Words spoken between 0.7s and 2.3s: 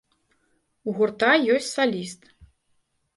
У гурта ёсць саліст.